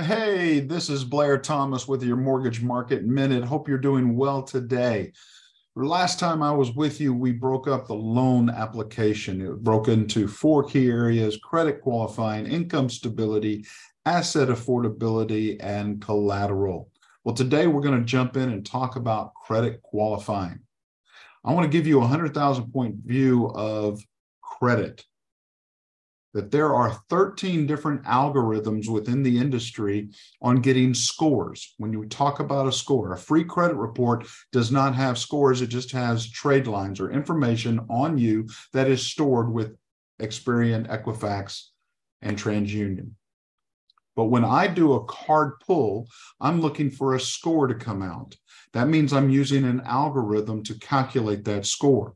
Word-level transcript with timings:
Hey, 0.00 0.60
this 0.60 0.88
is 0.88 1.04
Blair 1.04 1.36
Thomas 1.36 1.86
with 1.86 2.02
your 2.02 2.16
Mortgage 2.16 2.62
Market 2.62 3.04
Minute. 3.04 3.44
Hope 3.44 3.68
you're 3.68 3.76
doing 3.76 4.16
well 4.16 4.42
today. 4.42 5.12
Last 5.76 6.18
time 6.18 6.42
I 6.42 6.50
was 6.50 6.74
with 6.74 6.98
you, 6.98 7.12
we 7.12 7.32
broke 7.32 7.68
up 7.68 7.86
the 7.86 7.94
loan 7.94 8.48
application. 8.48 9.42
It 9.42 9.62
broke 9.62 9.88
into 9.88 10.26
four 10.26 10.64
key 10.64 10.88
areas 10.88 11.36
credit 11.36 11.82
qualifying, 11.82 12.46
income 12.46 12.88
stability, 12.88 13.66
asset 14.06 14.48
affordability, 14.48 15.62
and 15.62 16.00
collateral. 16.00 16.88
Well, 17.24 17.34
today 17.34 17.66
we're 17.66 17.82
going 17.82 18.00
to 18.00 18.06
jump 18.06 18.38
in 18.38 18.48
and 18.48 18.64
talk 18.64 18.96
about 18.96 19.34
credit 19.34 19.82
qualifying. 19.82 20.60
I 21.44 21.52
want 21.52 21.70
to 21.70 21.78
give 21.78 21.86
you 21.86 21.98
a 21.98 22.08
100,000 22.08 22.72
point 22.72 22.94
view 23.04 23.48
of 23.48 24.00
credit 24.40 25.04
that 26.34 26.50
there 26.50 26.74
are 26.74 26.98
13 27.10 27.66
different 27.66 28.02
algorithms 28.04 28.88
within 28.88 29.22
the 29.22 29.38
industry 29.38 30.08
on 30.40 30.56
getting 30.56 30.94
scores. 30.94 31.74
When 31.78 31.92
you 31.92 32.04
talk 32.06 32.40
about 32.40 32.66
a 32.66 32.72
score, 32.72 33.12
a 33.12 33.18
free 33.18 33.44
credit 33.44 33.76
report 33.76 34.26
does 34.50 34.72
not 34.72 34.94
have 34.94 35.18
scores, 35.18 35.60
it 35.60 35.68
just 35.68 35.92
has 35.92 36.30
trade 36.30 36.66
lines 36.66 37.00
or 37.00 37.10
information 37.10 37.80
on 37.90 38.18
you 38.18 38.48
that 38.72 38.88
is 38.88 39.06
stored 39.06 39.52
with 39.52 39.76
Experian, 40.20 40.86
Equifax, 40.88 41.64
and 42.22 42.38
TransUnion. 42.38 43.10
But 44.14 44.26
when 44.26 44.44
I 44.44 44.66
do 44.66 44.92
a 44.92 45.04
card 45.04 45.58
pull, 45.60 46.06
I'm 46.40 46.60
looking 46.60 46.90
for 46.90 47.14
a 47.14 47.20
score 47.20 47.66
to 47.66 47.74
come 47.74 48.02
out. 48.02 48.36
That 48.74 48.88
means 48.88 49.12
I'm 49.12 49.30
using 49.30 49.64
an 49.64 49.82
algorithm 49.84 50.62
to 50.64 50.78
calculate 50.78 51.44
that 51.44 51.66
score. 51.66 52.14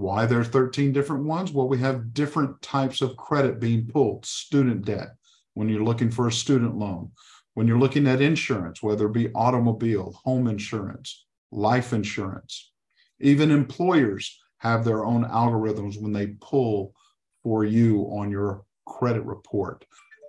Why 0.00 0.24
there 0.24 0.40
are 0.40 0.44
13 0.44 0.92
different 0.92 1.24
ones? 1.24 1.52
Well, 1.52 1.68
we 1.68 1.76
have 1.80 2.14
different 2.14 2.62
types 2.62 3.02
of 3.02 3.18
credit 3.18 3.60
being 3.60 3.86
pulled. 3.86 4.24
Student 4.24 4.86
debt, 4.86 5.08
when 5.52 5.68
you're 5.68 5.84
looking 5.84 6.10
for 6.10 6.26
a 6.26 6.32
student 6.32 6.74
loan. 6.74 7.10
When 7.52 7.68
you're 7.68 7.78
looking 7.78 8.06
at 8.06 8.22
insurance, 8.22 8.82
whether 8.82 9.08
it 9.08 9.12
be 9.12 9.30
automobile, 9.34 10.18
home 10.24 10.46
insurance, 10.46 11.26
life 11.52 11.92
insurance. 11.92 12.72
Even 13.20 13.50
employers 13.50 14.40
have 14.58 14.86
their 14.86 15.04
own 15.04 15.24
algorithms 15.24 16.00
when 16.00 16.14
they 16.14 16.28
pull 16.40 16.94
for 17.42 17.66
you 17.66 18.04
on 18.04 18.30
your 18.30 18.64
credit 18.86 19.26
report. 19.26 19.84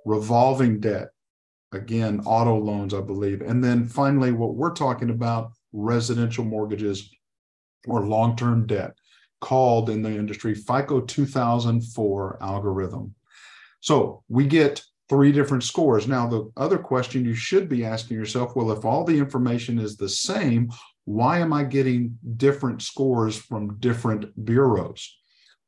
Revolving 0.06 0.81
debt, 0.81 1.12
again, 1.72 2.20
auto 2.26 2.58
loans, 2.58 2.94
I 2.94 3.00
believe. 3.00 3.40
And 3.40 3.64
then 3.64 3.86
finally, 3.86 4.34
what 4.34 4.56
we're 4.56 4.74
talking 4.74 5.12
about 5.12 5.53
residential 5.72 6.44
mortgages 6.44 7.09
or 7.88 8.06
long 8.06 8.36
term 8.36 8.68
debt 8.68 8.98
called 9.42 9.89
in 9.89 10.02
the 10.02 10.09
industry 10.09 10.56
FICO 10.56 11.02
2004 11.02 12.38
algorithm. 12.42 13.14
So 13.81 14.23
we 14.30 14.45
get 14.45 14.81
three 15.09 15.34
different 15.34 15.64
scores. 15.64 16.08
Now, 16.08 16.25
the 16.28 16.50
other 16.56 16.78
question 16.78 17.25
you 17.25 17.34
should 17.34 17.67
be 17.67 17.84
asking 17.84 18.16
yourself 18.16 18.56
well, 18.56 18.72
if 18.72 18.86
all 18.86 19.03
the 19.03 19.17
information 19.17 19.78
is 19.78 19.97
the 19.97 20.08
same, 20.08 20.72
why 21.03 21.39
am 21.39 21.52
I 21.52 21.64
getting 21.64 22.17
different 22.38 22.81
scores 22.81 23.36
from 23.36 23.78
different 23.80 24.45
bureaus? 24.45 25.17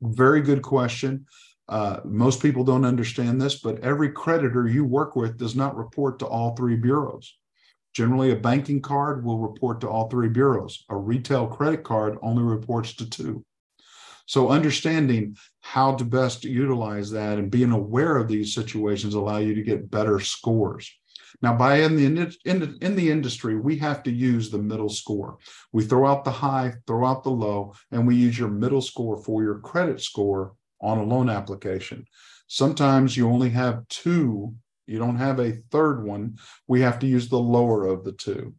Very 0.00 0.40
good 0.40 0.62
question. 0.62 1.26
Uh, 1.68 2.00
most 2.04 2.40
people 2.40 2.64
don't 2.64 2.84
understand 2.84 3.40
this, 3.40 3.60
but 3.60 3.80
every 3.80 4.10
creditor 4.10 4.68
you 4.68 4.84
work 4.84 5.16
with 5.16 5.36
does 5.36 5.56
not 5.56 5.76
report 5.76 6.18
to 6.18 6.26
all 6.26 6.54
three 6.54 6.76
bureaus. 6.76 7.36
Generally, 7.94 8.32
a 8.32 8.36
banking 8.36 8.82
card 8.82 9.24
will 9.24 9.38
report 9.38 9.80
to 9.80 9.88
all 9.88 10.08
three 10.08 10.28
bureaus. 10.28 10.84
A 10.90 10.96
retail 10.96 11.46
credit 11.46 11.84
card 11.84 12.18
only 12.22 12.42
reports 12.42 12.94
to 12.96 13.08
two. 13.08 13.44
So 14.26 14.48
understanding 14.48 15.36
how 15.60 15.94
to 15.96 16.04
best 16.04 16.44
utilize 16.44 17.10
that 17.10 17.38
and 17.38 17.50
being 17.50 17.72
aware 17.72 18.16
of 18.16 18.28
these 18.28 18.54
situations 18.54 19.14
allow 19.14 19.38
you 19.38 19.54
to 19.54 19.62
get 19.62 19.90
better 19.90 20.20
scores. 20.20 20.90
Now, 21.42 21.56
by 21.56 21.80
in 21.80 21.96
the 21.96 22.36
in 22.44 22.60
the, 22.60 22.78
in 22.80 22.94
the 22.94 23.10
industry, 23.10 23.58
we 23.58 23.76
have 23.78 24.02
to 24.04 24.10
use 24.10 24.50
the 24.50 24.58
middle 24.58 24.88
score. 24.88 25.38
We 25.72 25.84
throw 25.84 26.06
out 26.06 26.24
the 26.24 26.30
high, 26.30 26.74
throw 26.86 27.04
out 27.04 27.24
the 27.24 27.30
low, 27.30 27.74
and 27.90 28.06
we 28.06 28.16
use 28.16 28.38
your 28.38 28.48
middle 28.48 28.80
score 28.80 29.22
for 29.22 29.42
your 29.42 29.58
credit 29.58 30.00
score 30.00 30.54
on 30.80 30.98
a 30.98 31.04
loan 31.04 31.28
application. 31.28 32.06
Sometimes 32.46 33.16
you 33.16 33.28
only 33.28 33.50
have 33.50 33.86
two, 33.88 34.54
you 34.86 34.98
don't 34.98 35.16
have 35.16 35.40
a 35.40 35.58
third 35.70 36.04
one. 36.04 36.36
We 36.68 36.82
have 36.82 36.98
to 37.00 37.06
use 37.06 37.28
the 37.28 37.38
lower 37.38 37.86
of 37.86 38.04
the 38.04 38.12
two. 38.12 38.54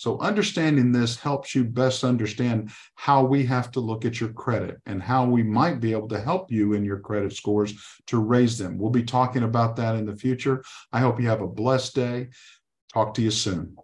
So 0.00 0.18
understanding 0.20 0.92
this 0.92 1.18
helps 1.18 1.54
you 1.54 1.62
best 1.62 2.04
understand 2.04 2.70
how 2.94 3.22
we 3.22 3.44
have 3.44 3.70
to 3.72 3.80
look 3.80 4.06
at 4.06 4.18
your 4.18 4.32
credit 4.32 4.78
and 4.86 5.02
how 5.02 5.26
we 5.26 5.42
might 5.42 5.78
be 5.78 5.92
able 5.92 6.08
to 6.08 6.18
help 6.18 6.50
you 6.50 6.72
in 6.72 6.86
your 6.86 7.00
credit 7.00 7.34
scores 7.34 7.74
to 8.06 8.16
raise 8.16 8.56
them. 8.56 8.78
We'll 8.78 8.88
be 8.88 9.02
talking 9.02 9.42
about 9.42 9.76
that 9.76 9.96
in 9.96 10.06
the 10.06 10.16
future. 10.16 10.64
I 10.90 11.00
hope 11.00 11.20
you 11.20 11.28
have 11.28 11.42
a 11.42 11.46
blessed 11.46 11.94
day. 11.94 12.28
Talk 12.94 13.12
to 13.12 13.22
you 13.22 13.30
soon. 13.30 13.76